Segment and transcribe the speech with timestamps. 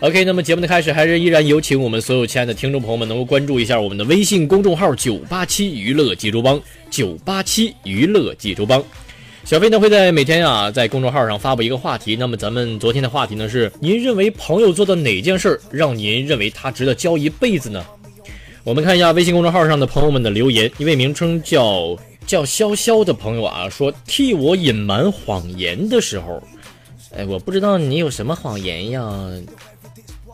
[0.00, 8.80] OK，那么节目的开始，还是依然有请我们所有亲爱的听众朋友们能够关注一下我们的微信公众号“九八七娱乐济州帮”，九八七娱乐济州帮。
[9.44, 17.84] 小飞呢会在每天啊在公众号上发布一个话题，那么咱们昨天的话题呢是您认为朋友做的哪件事儿让您认为他值得交一辈子呢？
[18.62, 26.40] 我们看一下微信公众号上的朋友们的留言，一位名称叫叫潇潇的朋友啊说替我隐瞒谎言的时候，
[27.16, 29.02] 哎，我不知道你有什么谎言呀，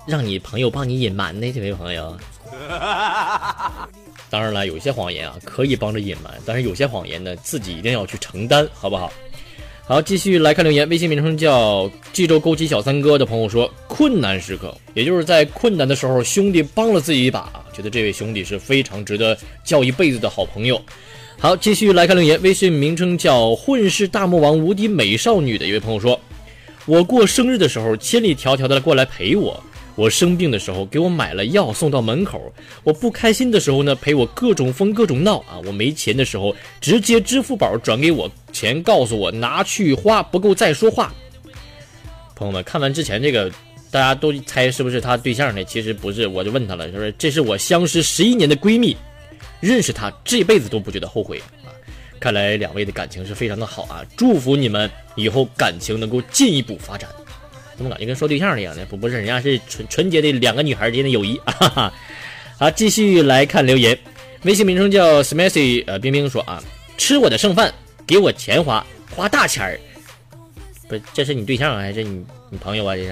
[0.07, 2.17] 让你朋友帮你隐瞒的这位朋友。
[4.31, 9.13] 当然了，有些谎言啊可以帮着隐瞒，但是有些谎言呢自己一定要去承担，好不好？
[9.87, 20.81] 好，继续来看留言，微信名称叫济州枸杞小三哥的朋友说，困难时刻，也就是在困难的时候，兄弟帮了自己一把，觉得这位兄弟是非常值得交一辈子的好朋友。
[21.39, 26.19] 好，继续来看留言，微信名称叫混世大魔王无敌美少女的一位朋友说，
[26.87, 29.63] 我过生日的时候，千里迢迢的过来陪我。
[29.97, 41.15] 我生病的时候给我买了药送到门口，我不开心的时候呢陪我各种疯各种闹啊，我没钱的时候直接支付宝转给我钱，告诉我拿去花不够再说话。
[42.35, 43.49] 朋友们看完之前这个，
[43.93, 45.63] 大家都猜是不是他对象呢？
[45.63, 48.97] 其实不是，我就问他了，说这是我相识十一年的闺蜜，
[49.61, 51.71] 认识她这辈子都不觉得后悔啊。
[52.19, 57.09] 看来两位的感情是非常的好啊，祝福你们以后感情能够进一步发展。
[57.77, 58.87] 怎么感觉跟说对象一样呢？
[58.89, 61.93] 不不是，人家是纯纯洁的两个女孩之间的友谊 啊！
[62.59, 63.99] 好，继续来看留言，
[64.43, 66.63] 微信名称叫 Smashy，呃，冰冰说啊，
[66.97, 67.75] 吃我的剩饭，
[68.07, 69.81] 给我钱花，花大钱儿，
[70.89, 72.95] 不，这是你对象还是你你朋友啊？
[72.95, 73.11] 这是。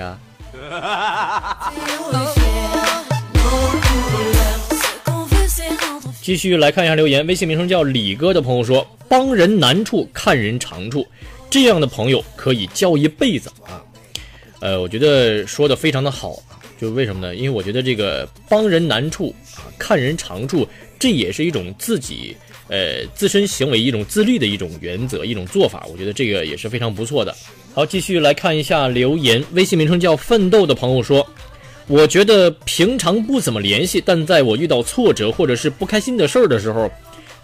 [6.22, 11.04] 继续来看一下留言，微信名称叫李哥的朋友说，帮人难处看人长处，
[11.50, 13.82] 这样的朋友可以交一辈子啊。
[14.62, 16.40] 呃，我觉得说的非常的好，
[16.80, 17.34] 就为什么呢？
[17.34, 20.64] 因为我觉得这个帮人难处啊，看人长处，
[21.00, 22.36] 这也是一种自己
[22.68, 25.84] 呃自身行为一种自律的一种原则，一种做法。
[25.90, 27.34] 我觉得这个也是非常不错的。
[27.74, 31.26] 好，继续来看一下留言，微信名称叫奋斗的朋友说，
[31.88, 36.88] 我觉得平常不怎么联系，但在我遇到挫折或者是不开心的事儿的时候，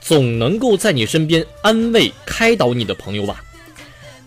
[0.00, 3.42] 总能够在你身边安慰开导你的朋友吧。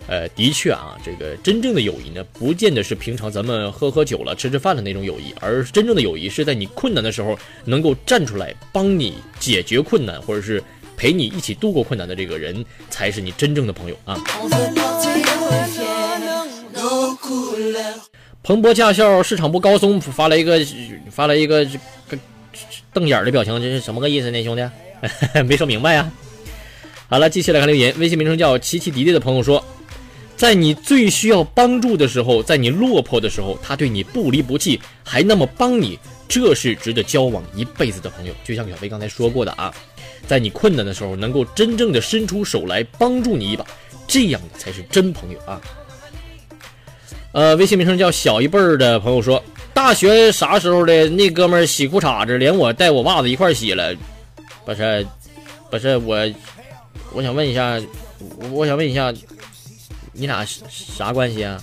[0.08, 10.62] 呃，的确啊，这个真正的友谊呢，不见得是平常咱们喝喝酒了、吃吃饭的那种友谊，而真正的友谊是在你困难的时候能够站出来帮你解决困难，或者是
[10.96, 14.20] 陪你一起度过困难的这个人，才是你真正的朋友啊。
[18.42, 20.60] 彭博驾校市场部高松发了一个
[21.10, 22.18] 发了一个这个
[22.92, 24.68] 瞪眼的表情，这是什么个意思呢，兄弟？
[25.46, 26.10] 没说明白呀。
[27.08, 29.64] 好了，继续来看留言，微信名称叫奇奇迪迪的朋友说。
[30.42, 38.34] 在你最需要帮助的时候，在你落魄的时候，他对你不离不弃，还那么帮你，这是值得交往一辈子的朋友。
[38.42, 39.72] 就像小飞刚才说过的啊，
[40.26, 43.64] 在你困难的时候，能够真正的伸出手来帮助你一把，
[44.08, 45.60] 这样的才是真朋友啊。
[47.30, 49.40] 呃，微信名称叫小一辈儿的朋友说，
[49.72, 53.94] 大学啥时候的那哥们儿洗裤衩子，连我带我袜子一块洗了，
[54.66, 55.06] 不是，
[55.70, 56.18] 不是我，
[57.12, 57.80] 我想问一下，
[58.50, 59.14] 我想问一下。
[60.12, 61.60] 你俩啥关系啊？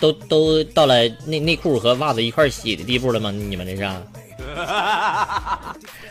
[0.00, 3.30] 都都到了内内裤和袜子一块洗的地步了吗？
[3.30, 3.82] 你们这是？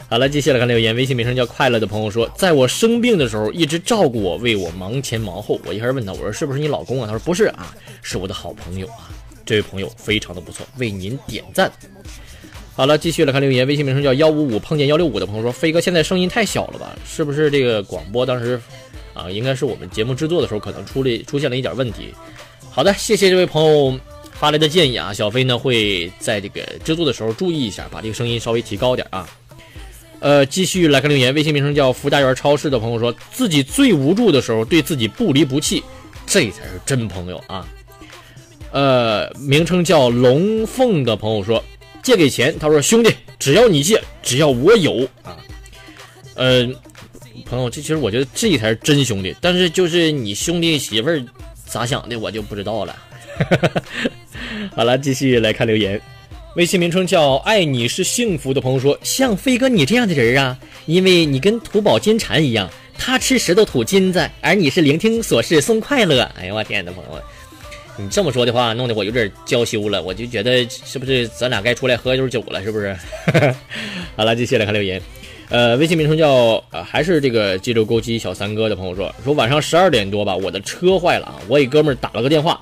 [0.10, 5.60] 好了，接下来看留言，微信名称叫快乐的朋友说，在我生病的时候一直照顾我，为我忙前忙后。
[5.66, 7.06] 我一开始问他，我说是不是你老公啊？
[7.06, 9.10] 他说不是啊，是我的好朋友啊。
[9.46, 11.72] 这位朋友非常的不错，为您点赞。
[12.76, 16.96] 好了，继续来看留言，微信名称叫幺五五碰见幺六五的朋友说，飞哥现在声音太小了吧？
[17.06, 18.62] 是不是这个广播当时？
[19.14, 22.14] 啊，应该是我们节目制作的时候可能出了出现了一点问题。
[22.70, 24.00] 好的，谢谢这位朋友
[24.32, 29.28] 发来的建议啊，小飞呢会在这个制作的时候注意一下，把这个声音稍微提高点啊。
[30.20, 35.84] 呃，继续来看留言，微信名称叫福家园超市的朋友说自己最无助的时候，对自己不离不弃，
[36.28, 37.68] 这才是真朋友啊。
[38.72, 41.62] 呃，名称叫龙凤的朋友说
[42.04, 45.36] 借给钱，他说兄弟，只要你借，只要我有啊。
[46.36, 46.66] 呃，
[47.52, 51.22] 朋友，这其实我觉得这才是真兄弟，但是就是你兄弟媳妇儿
[51.68, 52.96] 咋想的，我就不知道了。
[54.74, 56.00] 好了，继续来看留言。
[56.56, 67.22] 微信名称叫“爱你是幸福”的朋友说：“像飞哥你这样的人啊，因为你跟土宝金蝉一样，他吃石头吐金子，而你是聆听琐事送快乐。”哎呀，我天呐，朋友，
[67.98, 70.02] 你这么说的话，弄得我有点娇羞了。
[70.02, 72.64] 我就觉得是不是咱俩该出来喝一顿酒了？
[72.64, 72.98] 是不是？
[74.16, 75.02] 好了，继续来看留言。
[75.52, 82.60] 呃，微信名称叫呃还是这个济州沟鸡小三哥的朋友说：“说晚上十二点多吧，我的车坏了啊，我给哥们儿打了个电话。”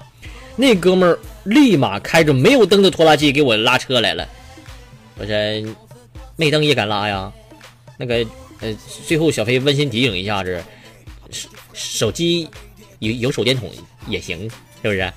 [0.57, 4.27] 那哥们儿立马开着没有灯的拖拉机给我拉车来了。
[5.18, 5.75] 我说，
[6.36, 7.31] 没灯也敢拉呀？
[7.95, 8.25] 那个，
[8.59, 8.75] 呃，
[9.06, 10.62] 最后小飞温馨提醒一下子，
[11.31, 12.50] 手手机
[12.97, 13.69] 有有手电筒
[14.07, 14.50] 也行，
[14.81, 15.13] 是不是？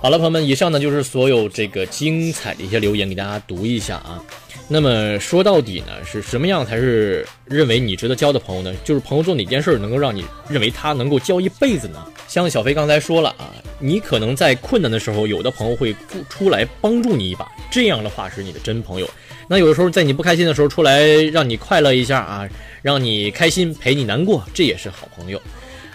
[0.00, 4.22] 好了，朋友们，以上呢就是所有这个精彩的一些留言，给大家读一下啊。
[4.68, 8.72] 那么说到底呢，是什么样才是认为你值得交的朋友呢？
[8.84, 12.00] 就是朋友做哪件事能够让你认为他能够交一辈子呢？
[12.28, 13.50] 像小飞刚才说了啊，
[13.80, 15.92] 你可能在困难的时候，有的朋友会
[16.28, 19.10] 出来帮助你一把，这样的话是你的真朋友。
[19.48, 22.48] 那有的时候在你不开心的时候出来让你快乐一下啊，
[22.82, 25.42] 让你开心陪你难过，这也是好朋友。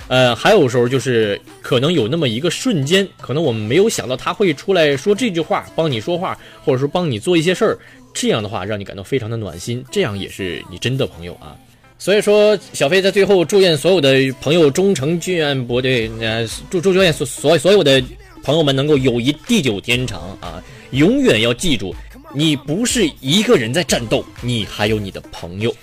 [0.08, 7.78] 呃，还有时候就是可能有那么一个瞬间，可能我们没有想到他会出来说这句话，帮你说话，或者说帮你做一些事儿。
[8.14, 11.56] 这样的话让你感到非常的暖心，这样也是你真的朋友啊。
[11.98, 18.04] 所以说，小飞在最后祝愿所有的朋友终成眷愿，不对，呃，祝祝愿所所所有的
[18.44, 20.62] 朋友们能够友谊地久天长啊！
[20.92, 21.96] 永远要记住，
[22.34, 25.74] 你不是一个人在战斗，你还有你的朋友。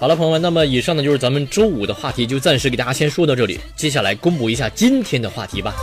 [0.00, 3.60] 好了，朋友们，那么以上呢就是咱们周五的话题，就暂时给大家先说到这里。
[3.76, 5.74] 接下来公布一下今天的话题吧。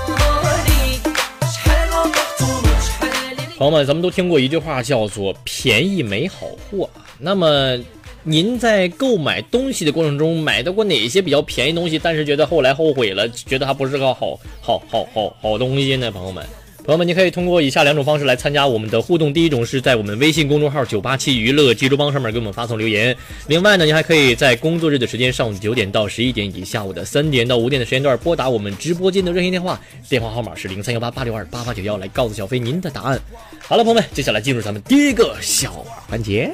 [3.60, 6.90] 朋友们，咱们都听过一句话，叫做“便宜没好货”。
[7.20, 7.78] 那么，
[8.24, 16.10] 您在购买东西的过程中，买到过哪些比较便宜东西，但是觉得后来后悔了，觉得它不是个好好好好好东西呢？
[16.10, 16.44] 朋友们。
[16.88, 19.34] 朋友们，你可以通过以下两种方式来参加我们的互动。
[19.34, 23.14] 第一种是在我们微信公众号“九八七娱乐济州帮”上面给我们发送留言。
[23.48, 33.20] 另外呢，你还可以在工作日的时间，上午九点到十一点，以及下午的三点到五点的时间段，拨打我们直播间的热线电话，电话号码是零三幺八八六二八八九幺，来告诉小飞您的答案。
[33.60, 36.54] 好了，朋友们，接下来进入咱们第一个小环节。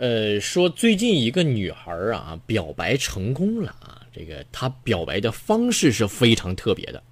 [0.00, 7.02] 呃，说最近一个女孩啊表白成功了啊，这个她表白的方式是非常特别的。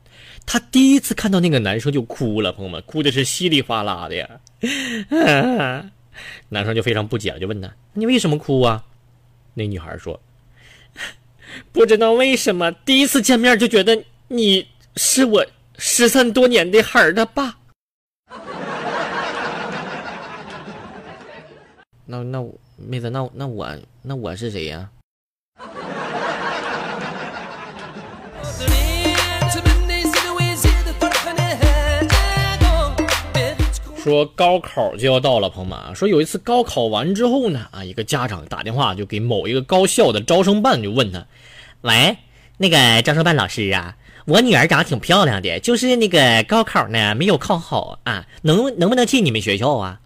[0.47, 4.41] 她第一次看到那个男生就哭了，朋友们，哭的是稀里哗啦的呀。
[6.49, 8.83] 男生就非常不解了，就问他：“你为什么哭啊？”
[9.53, 10.19] 那女孩说
[11.71, 14.67] ：“不知道为什么，第一次见面就觉得你
[14.97, 17.55] 是我失散多年的孩儿的爸。”
[22.07, 22.59] 那那我。
[22.79, 23.69] 妹子，那那我
[24.03, 24.89] 那我是谁呀？
[34.01, 41.27] 说高考就要到了，朋友们啊，说有一次高考完之后呢，啊，一个家长打电话就给某一个高校的招生办，就问他，
[41.83, 42.17] 喂，
[42.57, 50.01] 那个招生办老师啊，我女儿长得挺漂亮的，就是那个高考呢没有考好啊，能能不能进你们学校啊？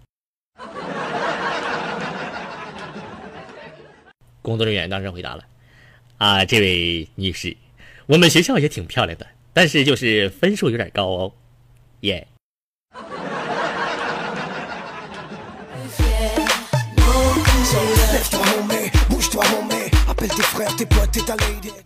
[4.43, 5.45] 工作人员当时回答了
[6.19, 7.57] ：“啊，这位女士，
[8.07, 11.33] 我们学校也挺漂亮的，但是就是分数有点高哦，
[12.01, 12.27] 耶。”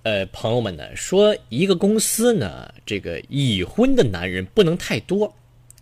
[0.02, 5.34] 呃，朋友们呢说，一个公司呢，这个已婚的男人不能太多，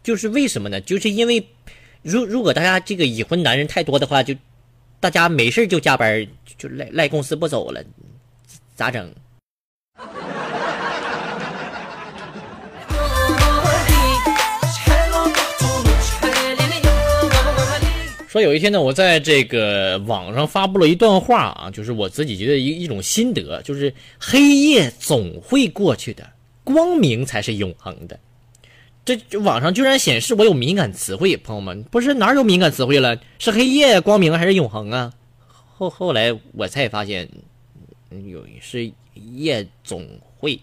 [0.03, 0.81] 就是为什么呢？
[0.81, 1.47] 就是因为，
[2.03, 4.35] 如如果大家这个已婚男人太多的话，就。
[5.05, 7.85] 大家没事就加班，就赖赖公司不走了，
[8.75, 9.07] 咋整？
[18.27, 26.27] 说有一天呢，我在这个网上发布了一段话啊，就是我自己觉得一一种心得，就是黑夜总会过去的，
[26.65, 28.19] 光明才是永恒的。
[29.05, 33.21] 这网上居然显示我有敏感词汇，朋友们，不是哪有敏感词汇了？
[33.39, 35.13] 是黑夜、光明还是永恒啊？
[35.77, 37.29] 后后来我才发现，
[38.09, 40.09] 有是夜总
[40.39, 40.59] 会。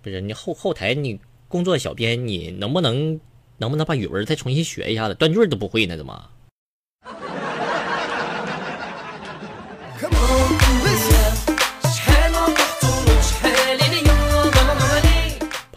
[0.00, 3.20] 不是你后后台你工作小编，你能不能
[3.58, 5.14] 能不能把语文再重新学一下子？
[5.14, 6.30] 断句都不会呢，怎么？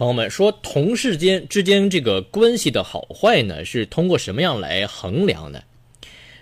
[0.04, 5.64] 朋友们说，同事间之间这个关系的好坏呢，是通过什么样来衡量的？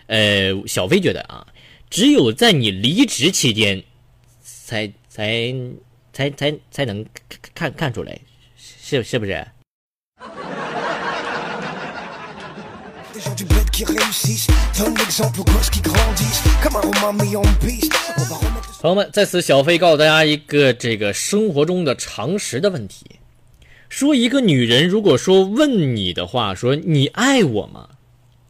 [0.08, 1.46] 呃，小飞觉得啊，
[1.88, 3.84] 只有在你离职期间，
[4.42, 5.54] 才才
[6.12, 7.06] 才才才能
[7.54, 8.20] 看看出来，
[8.58, 9.46] 是是不是？
[18.82, 23.06] 朋友们，在此小飞告诉大家一个这个生活中的常识的问题。
[23.92, 27.90] 说一个女人如果说问你的话，说你爱我吗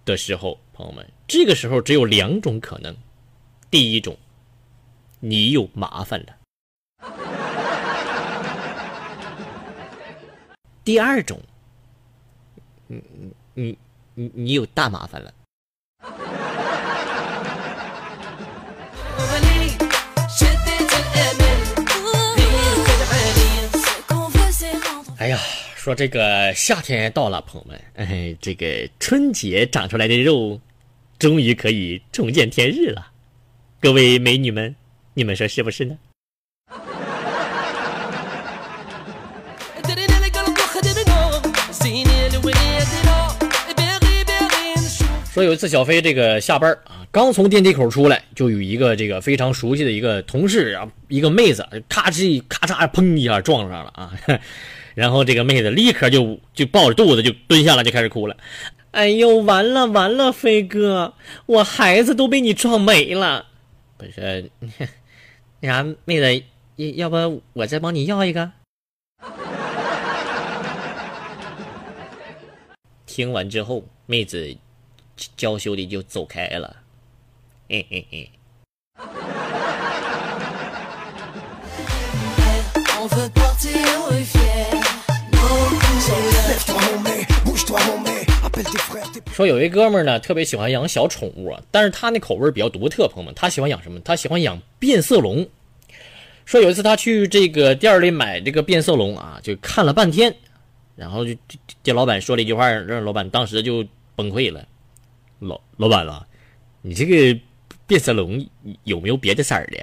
[0.05, 2.95] 的时候，朋友们，这个时候只有两种可能：
[3.71, 4.15] 第一种，
[5.19, 6.35] 你有麻烦了；
[10.83, 11.41] 第二种，
[12.85, 13.01] 你
[13.55, 13.77] 你
[14.13, 15.33] 你你有大麻烦了。
[25.21, 25.37] 哎呀，
[25.75, 30.59] 说这个夏天到了，朋友们，哎，这个春节长出来的肉，
[31.19, 33.05] 终于可以重见天日了。
[33.79, 34.75] 各位美女们，
[35.13, 35.95] 你们说是不是呢？
[45.31, 54.11] 说有一次小飞这个下班啊，刚从电梯口出来，就有一个这个非常熟悉的一个同事啊，一个妹子，咔哧咔嚓，砰一下撞上了啊。
[54.93, 58.35] 然后这个妹子立刻就就抱着肚子就蹲下了，就开始哭了。
[58.91, 61.13] 哎呦，完了完了，飞哥，
[61.45, 63.47] 我孩子都被你撞没了。
[63.97, 64.51] 不是，
[65.61, 66.43] 那啥，妹子，
[66.95, 68.51] 要不我再帮你要一个？
[73.05, 74.55] 听完之后，妹子
[75.37, 76.75] 娇羞的就走开了。
[77.69, 78.29] 嘿嘿嘿。
[89.33, 93.99] 说有一哥们儿呢，特别喜欢养小宠物，但是他那口味比较独特，朋友们，他喜欢养什么？
[94.01, 95.47] 他喜欢养变色龙。
[96.45, 100.35] 说有一次他去这个店里买这个变色龙啊，就看了半天，
[100.95, 101.33] 然后就
[101.81, 103.85] 这老板说了一句话，让老板当时就
[104.15, 104.67] 崩溃了。
[105.39, 106.27] 老老板啊，
[106.81, 107.39] 你这个
[107.87, 108.45] 变色龙
[108.83, 109.77] 有没有别的色儿的？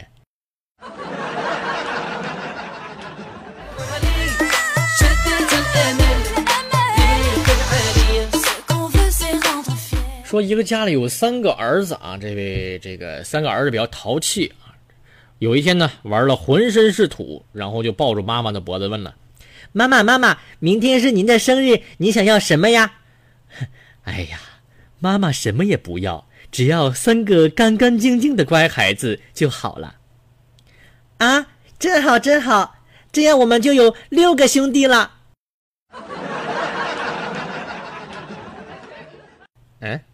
[10.29, 14.77] 说一个家里有三个儿子啊，这位这个三个儿子比较淘气啊。
[15.39, 19.17] 有一天呢，玩了浑身是土，然后就抱住妈妈的脖子问了
[19.73, 22.93] ：“妈妈，妈妈，明天是您的生日，你想要什么呀？”
[24.05, 24.39] 哎呀，
[24.99, 29.95] 妈妈什么也不要，只要三个干干净净的乖孩子就好了。
[31.17, 31.47] 啊，
[31.79, 32.75] 真好真好，
[33.11, 35.11] 这样我们就有六个兄弟了。
[39.81, 40.05] 哎。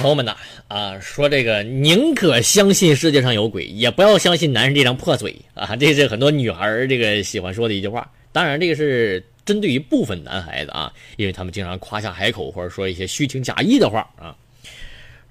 [0.00, 0.34] 朋友们呐，
[0.66, 5.76] 啊，说这个宁可相信世界上有鬼，也不要相信男人这张破嘴啊！
[5.76, 8.10] 这是很多女孩这个喜欢说的一句话。
[8.32, 14.34] 当然，这个是针对于部分男孩子啊，因为他们经常夸下海口，或者说一些虚情假意的话啊。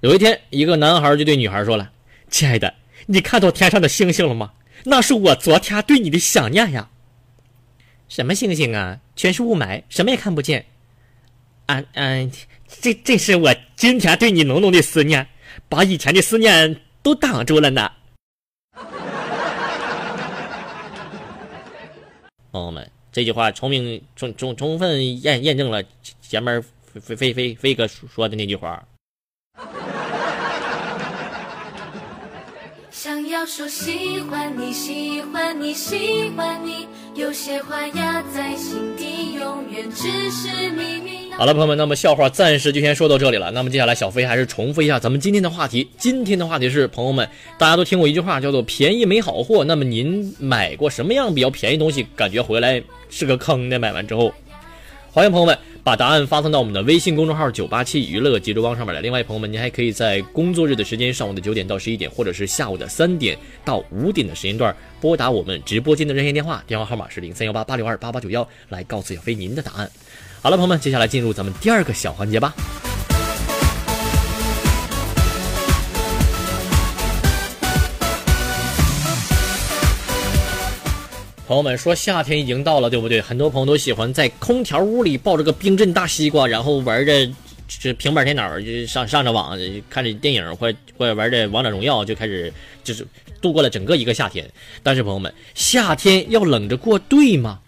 [0.02, 1.90] 有一天，一个男孩就对女孩说了
[2.30, 2.72] ：“亲爱的，
[3.06, 4.52] 你看到天上的星星了吗？
[4.84, 6.88] 那是我昨天对你的想念呀。
[8.08, 9.00] ”“什么星星啊？
[9.16, 10.64] 全是雾霾，什么也看不见。
[11.66, 12.30] ”“啊嗯。”
[12.80, 15.26] 这这是我今天对你浓浓的思念，
[15.68, 17.90] 把以前的思念都挡住了呢。
[22.52, 25.82] 朋友们，这句话充明充充充分验验证了
[26.22, 26.62] 前面
[27.00, 28.82] 飞飞飞飞哥说的那句话。
[32.90, 41.19] 想要说喜欢你，喜欢你，喜欢你，有些话压在心底，永远只是秘密。
[41.40, 43.50] 好了，朋友们，那么笑话暂时就先说到这里了。
[43.52, 45.88] 那么接下来，小飞还是重复一下咱们今天的话题。
[45.96, 49.64] 今天的话题是，朋友们，大家都听过一句话，叫做“便宜没好货”。
[49.64, 53.78] 那么您买过什么样比较便宜东西，感觉回来是个坑的？
[53.78, 54.30] 买完之后，
[55.10, 59.00] 欢迎朋友们把答案发送到我们的微信公众号“九八七娱乐济州帮”上面来。
[59.00, 69.90] 另外，朋友们，您还可以在工作日的时间，上午的九点到十一点，或者是下午的三点到五点的时间段，拨打我们直播间的热线电话，电话号码是零三幺八八六二八八九幺，来告诉小飞您的答案。
[70.42, 72.54] 好了，朋友们，接下来进入咱们第二个小环节吧。
[81.46, 83.20] 朋友们说夏天已经到了，对不对？
[83.20, 87.28] 很多朋友都喜欢在空调屋里抱着个冰镇大西瓜，然后玩着
[87.68, 89.58] 这平板电脑，就上上着网，
[89.90, 92.50] 看着电影或或者玩着王者荣耀，就开始
[92.82, 93.06] 就是
[93.42, 94.48] 度过了整个一个夏天。
[94.82, 97.58] 但是朋友们，夏天要冷着过，对吗？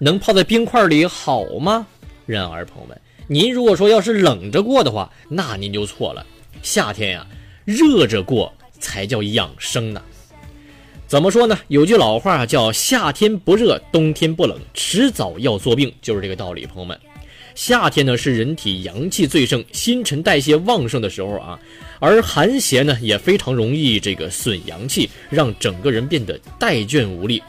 [0.00, 1.86] 能泡在冰块里好吗？
[2.26, 6.24] 然而朋友们，您如果说要是冷着过的话，那您就错了。
[6.62, 7.26] 夏天呀，
[7.64, 10.02] 热着过才叫养生呢。
[11.06, 11.58] 怎么说呢？
[11.68, 16.64] 有句老话叫“夏天不热，冬天不冷，迟早要作病”，就是这个道理。
[16.66, 16.98] 朋友们，
[17.54, 21.58] 夏天呢是人体阳气最盛、新陈代谢旺盛的时候啊，
[22.00, 27.40] 而寒邪呢也非常容易这个损阳气，让整个人变得怠倦无力。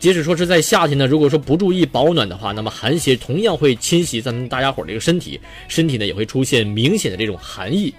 [0.00, 5.38] 即使说是在夏天呢，如果说不注意保暖的话，那么寒邪同样会侵袭咱们大家伙这个身体，
[5.68, 7.94] 身体呢也会出现明显的这种寒意。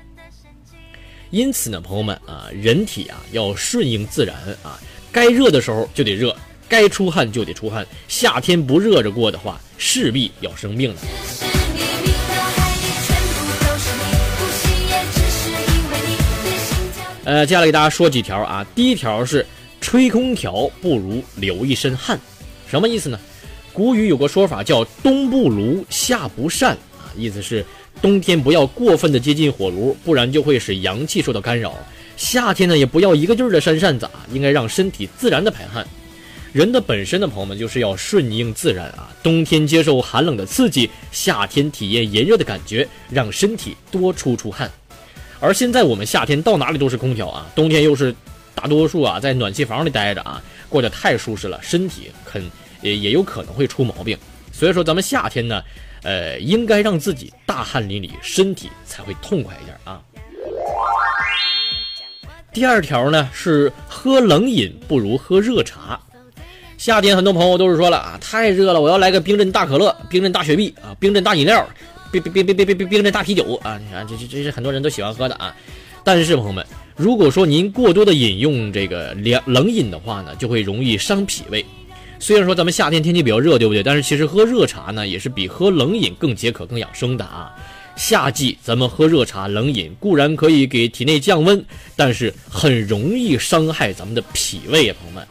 [1.30, 4.80] 因此呢，朋友们啊，人体啊要顺应自然啊，
[5.12, 6.36] 该热的时候就得热，
[6.68, 7.86] 该出汗就得出汗。
[8.08, 11.02] 夏天不热着过的话，势必要生病的。
[17.24, 18.66] 呃，接下来给大家说几条啊。
[18.74, 19.46] 第一条是，
[19.82, 22.18] 吹空调不如流一身汗，
[22.70, 23.20] 什么意思呢？
[23.74, 27.66] 古语有个说法叫“冬不炉，夏不扇”啊，意思是。
[28.02, 31.76] 冬天不要过分的接近火炉，不然就会使阳气受到干扰。
[32.16, 35.86] 夏天呢，也不要一个劲儿的扇扇子啊，应该让身体自然的排汗。
[36.54, 39.10] 人的本身的朋友们就是要顺应自然啊。
[39.22, 44.72] 冬天接受寒冷的刺激，夏天体验炎热的感觉，让身体多出出汗。
[45.40, 48.16] 而现在我们夏天到哪里都是空调啊，冬天又是
[48.56, 52.44] 大多数啊在暖气房里待着啊过得太舒适了身体肯
[52.82, 54.18] 也也有可能会出毛病
[54.52, 55.64] 所以说咱们夏天呢
[56.04, 60.02] 呃应该让自己大汗淋漓身体才会痛快一点啊
[62.54, 66.00] 第二条呢是喝冷饮不如喝热茶
[66.78, 71.66] 夏天很多朋友都是说了啊太热了我要来个冰镇大可乐冰镇大雪碧啊冰镇大饮料
[72.12, 75.56] 冰冰冰冰冰冰冰镇大啤酒啊你看这这这是很多人都喜欢喝的啊
[76.04, 81.66] 但是朋友们如果说您过多的饮用这个凉冷饮的话呢，就会容易伤脾胃。
[82.20, 83.82] 虽然说咱们夏天天气比较热，对不对？
[83.82, 87.52] 但是其实喝热茶呢，也是比喝冷饮更解渴、更养生的啊。
[87.96, 91.64] 夏季咱们喝热茶、冷饮固然可以给体内降温，
[91.96, 95.28] 但是很容易伤害咱们的脾胃啊，朋友们。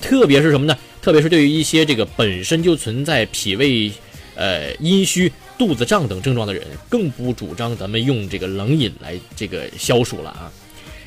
[0.00, 0.76] 特别是什么呢？
[1.00, 3.90] 特别是对于一些这个本身就存在脾胃
[4.34, 10.52] 呃阴虚、肚子胀等症状的人，更不主张咱们用这个冷饮来这个消暑了啊。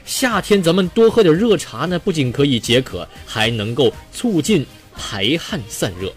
[0.09, 4.65] 夏天咱们多喝点热茶呢，不仅可以解渴，还能够促进。
[5.01, 6.11] 排汗散热。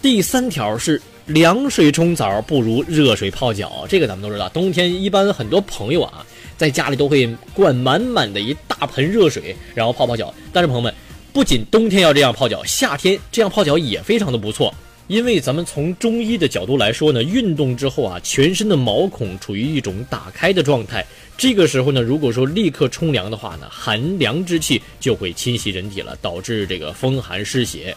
[0.00, 4.48] 第三条是凉水冲澡不如热水泡脚，这个咱们都知道。
[4.48, 6.24] 冬天一般很多朋友啊，
[6.56, 10.32] 在家里都会灌满满的一大盆热水，然后泡泡脚。
[10.54, 10.94] 但是朋友们，
[11.34, 14.72] 不仅冬天要这样泡脚，夏天这样泡脚也非常的不错。
[15.06, 21.04] 因为咱们从中医的角度来说呢，运动之后啊，全身的毛孔处于一种打开的状态。
[21.36, 27.94] 这个时候呢，如果说立刻冲凉的话呢，寒凉之气就会侵袭人体了，导致这个风寒湿邪。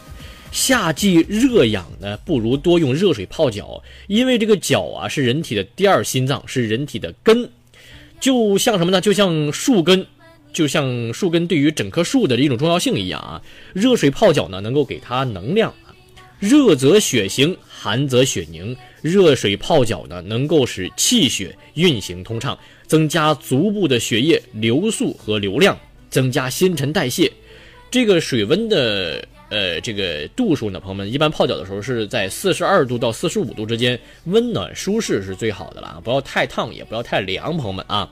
[0.52, 7.50] 夏季热痒呢，不如多用热水泡脚，因为这个脚啊是人体的第二心脏，是人体的根，
[8.20, 9.00] 就像什么呢？
[9.00, 10.06] 就像树根，
[10.52, 13.42] 就像树根对于整棵树的一种重要性一样啊。
[13.74, 15.74] 热水泡脚呢，能够给它能量。
[16.40, 18.76] 热则血行，寒则血凝。
[19.02, 22.58] 热水泡脚呢，能够使气血运行通畅。
[22.88, 25.78] 增加足部的血液流速和流量，
[26.10, 27.30] 增加新陈代谢。
[27.92, 38.10] 这个水温的呃这个度数呢，朋友们一般泡脚的时候是在四十二度到四十五度之间，温暖舒适是最好的了啊，不要太烫，也不要太凉，朋友们啊。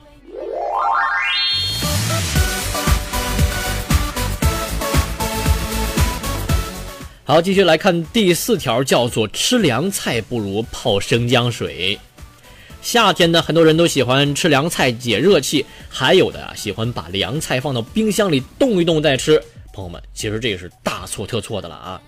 [7.28, 11.98] 好，继续来看第四条，叫做吃凉菜不如泡生姜水。
[12.80, 19.42] 夏天呢，很多人都喜欢吃凉菜解热气，还有的啊喜欢把凉菜放到冰箱里冻一冻再吃。
[19.72, 22.00] 朋友们，其实这个是大错特错的了啊！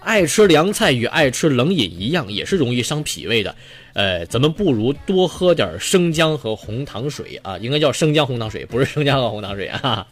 [0.00, 3.54] 爱吃凉菜与爱吃冷饮一样，也是容易伤脾胃的。
[3.92, 10.06] 呃，咱们不如多喝点生姜和红糖水啊，应该叫生姜红糖水，不是生姜和红糖水啊。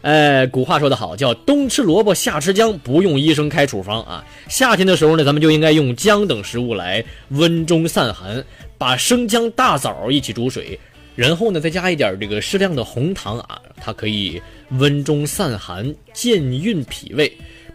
[0.00, 4.24] 呃，古话说得好，叫冬吃萝卜夏吃姜，不用医生开处方啊。
[4.48, 8.44] 夏天的时候呢，咱们就应该用姜等食物来温中散寒，
[8.78, 10.78] 把生姜、大枣一起煮水，
[11.16, 17.32] 然后呢再加一点这个适量的红糖啊，它可以温中散寒、健运脾胃，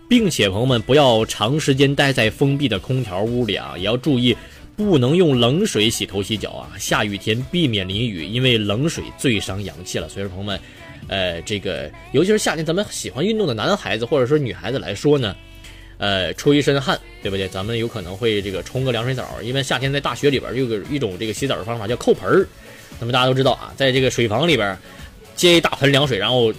[0.08, 4.36] 并且朋友们不要长时间待在封闭的空调屋里啊，也要注意
[4.78, 6.72] 不能用冷水洗头洗脚啊。
[6.80, 10.08] 下雨天避免淋雨，因为冷水最伤阳气了。
[10.08, 10.58] 所以说朋友们。
[11.14, 15.36] 呃，这个尤其是夏天，咱们喜欢运动的男孩子或者说女孩子来说呢，
[16.00, 17.48] 呃，出一身汗，对不对？
[17.48, 22.48] 咱们有可能会这个冲个凉水澡，因为夏天在大学里边有个一种这个洗澡的方法叫扣盆儿。
[23.00, 24.76] 那么大家都知道啊，在这个水房里边
[25.36, 26.52] 接一大盆凉水，然后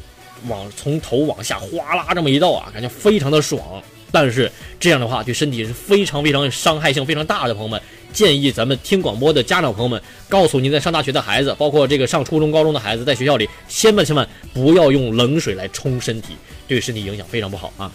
[0.46, 3.82] 往从头往下哗啦这么一倒啊，感觉非常的爽。
[4.12, 7.82] 但是这样的话对身体是非常非常伤害性非常大的，朋友们。
[8.14, 16.36] 建议咱们听广播的家长朋友们，告诉您在上大学的孩子，包括这个上初中、高中的孩子，在学校里千万千万不要用冷水来冲身体，
[16.68, 17.90] 对身体影响非常不好啊。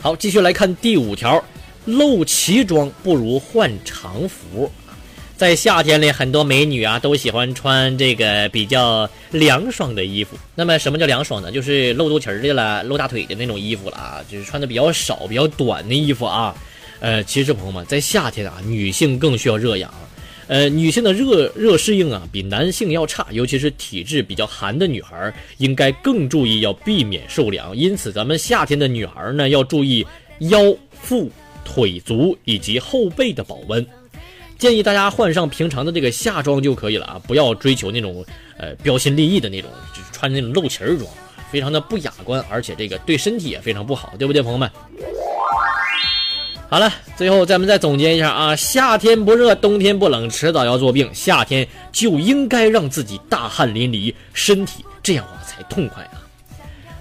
[0.00, 1.42] 好，继续来看第五条，
[1.84, 4.68] 露脐装不如换常服。
[5.36, 10.36] 在夏天里，很多美女啊都喜欢穿这个比较凉爽的衣服。
[10.56, 11.52] 那么什么叫凉爽呢？
[11.52, 16.52] 就是露肚脐的了，露大腿的那种衣服了啊，就是穿的比较少、比较短的衣服啊。
[17.02, 19.92] 呃，其实朋友们，在夏天啊，女性更需要热养。
[20.46, 27.76] 呃，女性的热热适应啊，比男性要差，尤其是体质比较寒的女孩，应该更注意要避免受凉。
[27.76, 30.06] 因此，咱们夏天的女孩呢，要注意
[30.38, 31.28] 腰、腹、
[31.64, 33.84] 腿、足以及后背的保温。
[34.56, 38.24] 建议大家换上平常的这个夏装就可以了啊，不要追求那种
[38.58, 41.10] 呃标新立异的那种，就是穿那种露脐儿装，
[41.50, 44.70] 非常的不雅观，而且这个对身体也非常不好，对不对，朋友们？
[46.72, 51.06] 好了，最后咱们再总结一下啊，夏天不热，冬天不冷，迟早要做病。
[51.12, 56.24] 夏天就应该让自己大汗淋漓，身体这样话才痛快啊。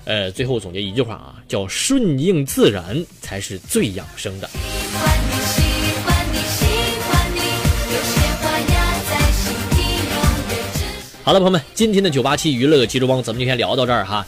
[0.04, 4.50] 呃，最后总结一句话啊，叫顺应自然才是最养生的。
[11.24, 14.28] 好了，朋友们，今天的九八七娱乐济州帮咱们就先聊到这儿哈。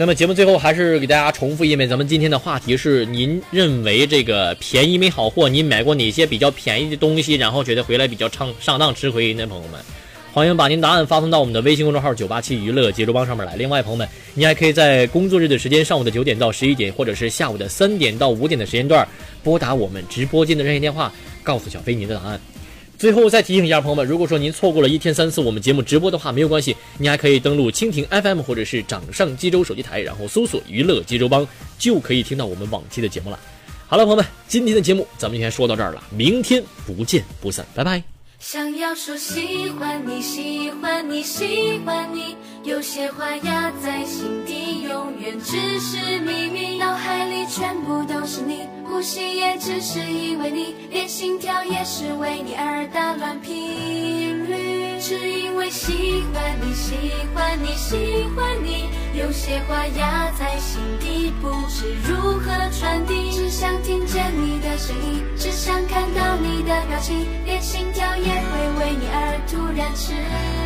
[0.00, 5.48] 那么节目最后还是给大家重复一遍，咱们今天的话题是：您认为这个便宜没好货？
[5.48, 9.44] 您买过哪些比较便宜的东西，然后觉得回来比较上上当吃亏呢？
[9.48, 9.80] 朋友们，
[10.32, 13.56] 欢迎把您答案发送到我们的微信公众号“九八七娱乐节奏帮”上面来。
[13.56, 19.04] 另外，朋友们，您还可以在工作日的时间，上午的九点到十一点，或者是下午的三点到五点的时间段，
[19.42, 22.40] 拨打我们直播间的热线电话，告诉小飞您的答案。
[22.98, 31.46] 最后再提醒一下朋友们，如果说您错过了一天三次我们节目直播的话，没有关系，你还可以登录蜻蜓 FM 或者是掌上济州手机台，然后搜索“娱乐济州帮”，
[31.78, 33.38] 就可以听到我们往期的节目了。
[33.86, 38.17] 好了，朋友们，今天的节目咱们就先说到这儿了，明天不见不散，拜拜。
[38.38, 46.78] 想要说喜欢你，喜欢你，喜欢你，有些话压在心底，永远只是秘密。
[46.78, 54.27] 脑海里全部都是你，呼吸也只是因为你，连心跳也是为你而打乱频。
[55.00, 68.24] 只因为喜欢你，喜欢你，喜欢你，有些话压在心底，不知如何传递，只想听见你的声音，只想看到你的表情，连心跳也。
[68.24, 70.57] 会为你而突然迟。